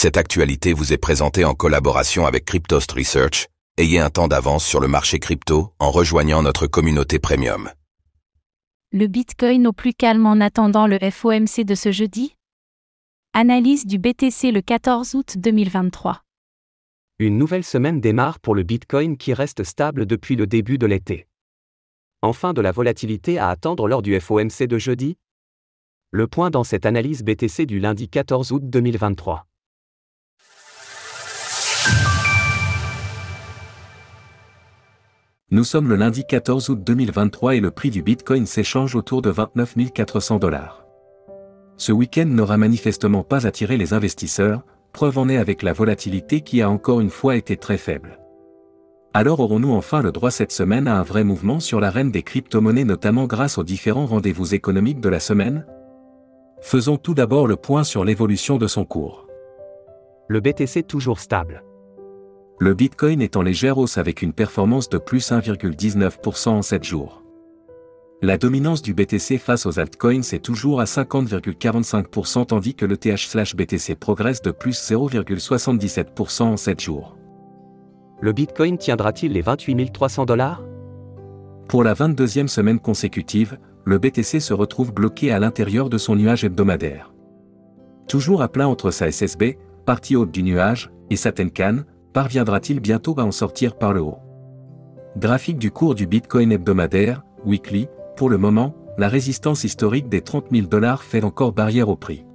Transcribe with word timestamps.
Cette 0.00 0.16
actualité 0.16 0.74
vous 0.74 0.92
est 0.92 0.96
présentée 0.96 1.44
en 1.44 1.54
collaboration 1.54 2.24
avec 2.24 2.44
Cryptost 2.44 2.92
Research. 2.92 3.48
Ayez 3.78 3.98
un 3.98 4.10
temps 4.10 4.28
d'avance 4.28 4.64
sur 4.64 4.78
le 4.78 4.86
marché 4.86 5.18
crypto 5.18 5.72
en 5.80 5.90
rejoignant 5.90 6.40
notre 6.40 6.68
communauté 6.68 7.18
premium. 7.18 7.68
Le 8.92 9.08
Bitcoin 9.08 9.66
au 9.66 9.72
plus 9.72 9.94
calme 9.94 10.24
en 10.26 10.40
attendant 10.40 10.86
le 10.86 11.00
FOMC 11.00 11.64
de 11.64 11.74
ce 11.74 11.90
jeudi? 11.90 12.36
Analyse 13.32 13.86
du 13.86 13.98
BTC 13.98 14.52
le 14.52 14.60
14 14.60 15.16
août 15.16 15.34
2023. 15.36 16.22
Une 17.18 17.36
nouvelle 17.36 17.64
semaine 17.64 18.00
démarre 18.00 18.38
pour 18.38 18.54
le 18.54 18.62
Bitcoin 18.62 19.16
qui 19.16 19.34
reste 19.34 19.64
stable 19.64 20.06
depuis 20.06 20.36
le 20.36 20.46
début 20.46 20.78
de 20.78 20.86
l'été. 20.86 21.26
Enfin 22.22 22.52
de 22.52 22.60
la 22.60 22.70
volatilité 22.70 23.40
à 23.40 23.48
attendre 23.48 23.88
lors 23.88 24.02
du 24.02 24.16
FOMC 24.20 24.68
de 24.68 24.78
jeudi? 24.78 25.16
Le 26.12 26.28
point 26.28 26.50
dans 26.50 26.62
cette 26.62 26.86
analyse 26.86 27.24
BTC 27.24 27.66
du 27.66 27.80
lundi 27.80 28.08
14 28.08 28.52
août 28.52 28.62
2023. 28.62 29.47
Nous 35.50 35.64
sommes 35.64 35.88
le 35.88 35.96
lundi 35.96 36.26
14 36.26 36.68
août 36.68 36.84
2023 36.84 37.54
et 37.54 37.60
le 37.60 37.70
prix 37.70 37.88
du 37.88 38.02
Bitcoin 38.02 38.44
s'échange 38.44 38.94
autour 38.94 39.22
de 39.22 39.30
29 39.30 39.76
400 39.94 40.38
dollars. 40.38 40.84
Ce 41.78 41.90
week-end 41.90 42.26
n'aura 42.26 42.58
manifestement 42.58 43.22
pas 43.22 43.46
attiré 43.46 43.78
les 43.78 43.94
investisseurs, 43.94 44.62
preuve 44.92 45.16
en 45.16 45.30
est 45.30 45.38
avec 45.38 45.62
la 45.62 45.72
volatilité 45.72 46.42
qui 46.42 46.60
a 46.60 46.68
encore 46.68 47.00
une 47.00 47.08
fois 47.08 47.34
été 47.34 47.56
très 47.56 47.78
faible. 47.78 48.18
Alors 49.14 49.40
aurons-nous 49.40 49.72
enfin 49.72 50.02
le 50.02 50.12
droit 50.12 50.30
cette 50.30 50.52
semaine 50.52 50.86
à 50.86 50.98
un 50.98 51.02
vrai 51.02 51.24
mouvement 51.24 51.60
sur 51.60 51.80
l'arène 51.80 52.10
des 52.10 52.22
crypto-monnaies 52.22 52.84
notamment 52.84 53.24
grâce 53.24 53.56
aux 53.56 53.64
différents 53.64 54.04
rendez-vous 54.04 54.54
économiques 54.54 55.00
de 55.00 55.08
la 55.08 55.18
semaine? 55.18 55.64
Faisons 56.60 56.98
tout 56.98 57.14
d'abord 57.14 57.46
le 57.46 57.56
point 57.56 57.84
sur 57.84 58.04
l'évolution 58.04 58.58
de 58.58 58.66
son 58.66 58.84
cours. 58.84 59.26
Le 60.28 60.40
BTC 60.40 60.82
toujours 60.82 61.20
stable 61.20 61.62
le 62.60 62.74
Bitcoin 62.74 63.22
est 63.22 63.36
en 63.36 63.42
légère 63.42 63.78
hausse 63.78 63.98
avec 63.98 64.20
une 64.20 64.32
performance 64.32 64.88
de 64.88 64.98
plus 64.98 65.30
1,19% 65.30 66.48
en 66.48 66.62
7 66.62 66.82
jours. 66.82 67.22
La 68.20 68.36
dominance 68.36 68.82
du 68.82 68.94
BTC 68.94 69.38
face 69.38 69.64
aux 69.64 69.78
altcoins 69.78 70.22
est 70.32 70.44
toujours 70.44 70.80
à 70.80 70.84
50,45% 70.84 72.46
tandis 72.46 72.74
que 72.74 72.84
le 72.84 72.96
TH/BTC 72.96 73.94
progresse 73.94 74.42
de 74.42 74.50
plus 74.50 74.76
0,77% 74.90 76.42
en 76.42 76.56
7 76.56 76.80
jours. 76.80 77.16
Le 78.20 78.32
Bitcoin 78.32 78.76
tiendra-t-il 78.76 79.32
les 79.32 79.42
28 79.42 79.92
300 79.92 80.24
dollars? 80.24 80.64
Pour 81.68 81.84
la 81.84 81.94
22e 81.94 82.48
semaine 82.48 82.80
consécutive, 82.80 83.56
le 83.84 83.98
BTC 83.98 84.40
se 84.40 84.52
retrouve 84.52 84.92
bloqué 84.92 85.30
à 85.30 85.38
l'intérieur 85.38 85.88
de 85.88 85.98
son 85.98 86.16
nuage 86.16 86.42
hebdomadaire. 86.42 87.14
Toujours 88.08 88.42
à 88.42 88.48
plat 88.48 88.66
entre 88.66 88.90
sa 88.90 89.12
SSB, 89.12 89.58
partie 89.86 90.16
haute 90.16 90.32
du 90.32 90.42
nuage, 90.42 90.90
et 91.10 91.16
sa 91.16 91.30
Tenkan, 91.30 91.84
parviendra-t-il 92.18 92.80
bientôt 92.80 93.14
à 93.20 93.22
en 93.22 93.30
sortir 93.30 93.76
par 93.78 93.92
le 93.92 94.00
haut? 94.00 94.18
Graphique 95.16 95.56
du 95.56 95.70
cours 95.70 95.94
du 95.94 96.08
Bitcoin 96.08 96.50
hebdomadaire, 96.50 97.22
weekly, 97.44 97.86
pour 98.16 98.28
le 98.28 98.38
moment, 98.38 98.74
la 98.98 99.08
résistance 99.08 99.62
historique 99.62 100.08
des 100.08 100.20
30 100.20 100.46
000 100.50 100.66
dollars 100.66 101.04
fait 101.04 101.22
encore 101.22 101.52
barrière 101.52 101.88
au 101.88 101.94
prix. 101.94 102.26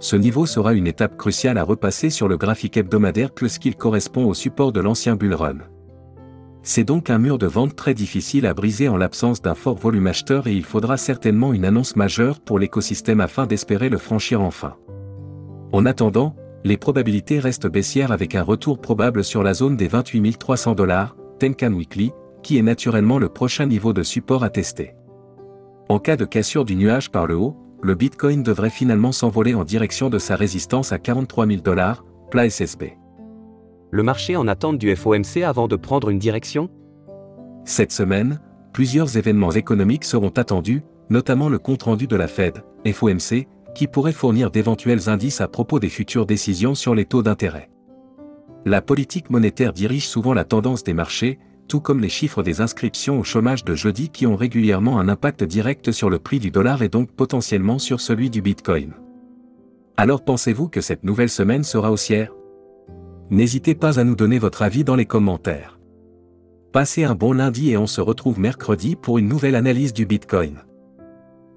Ce 0.00 0.16
niveau 0.16 0.46
sera 0.46 0.74
une 0.74 0.88
étape 0.88 1.16
cruciale 1.16 1.58
à 1.58 1.62
repasser 1.62 2.10
sur 2.10 2.26
le 2.26 2.36
graphique 2.36 2.76
hebdomadaire 2.76 3.30
puisqu'il 3.30 3.76
correspond 3.76 4.24
au 4.24 4.34
support 4.34 4.72
de 4.72 4.80
l'ancien 4.80 5.14
bull 5.14 5.34
run. 5.34 5.58
C'est 6.64 6.82
donc 6.82 7.08
un 7.08 7.18
mur 7.18 7.38
de 7.38 7.46
vente 7.46 7.76
très 7.76 7.94
difficile 7.94 8.46
à 8.46 8.52
briser 8.52 8.88
en 8.88 8.96
l'absence 8.96 9.40
d'un 9.40 9.54
fort 9.54 9.76
volume 9.76 10.08
acheteur 10.08 10.48
et 10.48 10.54
il 10.54 10.64
faudra 10.64 10.96
certainement 10.96 11.52
une 11.52 11.66
annonce 11.66 11.94
majeure 11.94 12.40
pour 12.40 12.58
l'écosystème 12.58 13.20
afin 13.20 13.46
d'espérer 13.46 13.90
le 13.90 13.98
franchir 13.98 14.40
enfin. 14.40 14.74
En 15.70 15.86
attendant, 15.86 16.34
les 16.64 16.76
probabilités 16.76 17.38
restent 17.38 17.68
baissières 17.68 18.12
avec 18.12 18.34
un 18.34 18.42
retour 18.42 18.80
probable 18.80 19.24
sur 19.24 19.42
la 19.42 19.54
zone 19.54 19.76
des 19.76 19.88
28 19.88 20.38
300 20.38 20.74
dollars, 20.74 21.16
Tenkan 21.38 21.72
Weekly, 21.72 22.12
qui 22.42 22.58
est 22.58 22.62
naturellement 22.62 23.18
le 23.18 23.28
prochain 23.28 23.66
niveau 23.66 23.92
de 23.92 24.02
support 24.02 24.44
à 24.44 24.50
tester. 24.50 24.94
En 25.88 25.98
cas 25.98 26.16
de 26.16 26.24
cassure 26.24 26.64
du 26.64 26.76
nuage 26.76 27.10
par 27.10 27.26
le 27.26 27.36
haut, 27.36 27.56
le 27.82 27.94
Bitcoin 27.94 28.42
devrait 28.42 28.70
finalement 28.70 29.12
s'envoler 29.12 29.54
en 29.54 29.64
direction 29.64 30.10
de 30.10 30.18
sa 30.18 30.36
résistance 30.36 30.92
à 30.92 30.98
43 30.98 31.46
000 31.46 31.60
dollars, 31.62 32.04
plat 32.30 32.50
SSB. 32.50 32.96
Le 33.90 34.02
marché 34.02 34.36
en 34.36 34.48
attente 34.48 34.78
du 34.78 34.94
FOMC 34.94 35.42
avant 35.44 35.68
de 35.68 35.76
prendre 35.76 36.10
une 36.10 36.18
direction? 36.18 36.68
Cette 37.64 37.92
semaine, 37.92 38.40
plusieurs 38.72 39.16
événements 39.16 39.52
économiques 39.52 40.04
seront 40.04 40.30
attendus, 40.30 40.82
notamment 41.08 41.48
le 41.48 41.58
compte-rendu 41.58 42.06
de 42.06 42.16
la 42.16 42.28
Fed, 42.28 42.64
FOMC, 42.84 43.46
qui 43.74 43.86
pourrait 43.86 44.12
fournir 44.12 44.50
d'éventuels 44.50 45.08
indices 45.08 45.40
à 45.40 45.48
propos 45.48 45.78
des 45.78 45.88
futures 45.88 46.26
décisions 46.26 46.74
sur 46.74 46.94
les 46.94 47.04
taux 47.04 47.22
d'intérêt. 47.22 47.70
La 48.64 48.82
politique 48.82 49.30
monétaire 49.30 49.72
dirige 49.72 50.08
souvent 50.08 50.34
la 50.34 50.44
tendance 50.44 50.84
des 50.84 50.94
marchés, 50.94 51.38
tout 51.68 51.80
comme 51.80 52.00
les 52.00 52.08
chiffres 52.08 52.42
des 52.42 52.60
inscriptions 52.60 53.20
au 53.20 53.24
chômage 53.24 53.64
de 53.64 53.74
jeudi 53.74 54.08
qui 54.08 54.26
ont 54.26 54.36
régulièrement 54.36 54.98
un 54.98 55.08
impact 55.08 55.44
direct 55.44 55.92
sur 55.92 56.10
le 56.10 56.18
prix 56.18 56.38
du 56.38 56.50
dollar 56.50 56.82
et 56.82 56.88
donc 56.88 57.12
potentiellement 57.12 57.78
sur 57.78 58.00
celui 58.00 58.30
du 58.30 58.42
Bitcoin. 58.42 58.94
Alors 59.96 60.24
pensez-vous 60.24 60.68
que 60.68 60.80
cette 60.80 61.04
nouvelle 61.04 61.28
semaine 61.28 61.64
sera 61.64 61.92
haussière? 61.92 62.32
N'hésitez 63.30 63.74
pas 63.74 64.00
à 64.00 64.04
nous 64.04 64.16
donner 64.16 64.38
votre 64.38 64.62
avis 64.62 64.84
dans 64.84 64.96
les 64.96 65.06
commentaires. 65.06 65.78
Passez 66.72 67.04
un 67.04 67.14
bon 67.14 67.32
lundi 67.32 67.70
et 67.70 67.76
on 67.76 67.86
se 67.86 68.00
retrouve 68.00 68.38
mercredi 68.38 68.96
pour 68.96 69.18
une 69.18 69.28
nouvelle 69.28 69.54
analyse 69.54 69.92
du 69.92 70.06
Bitcoin. 70.06 70.62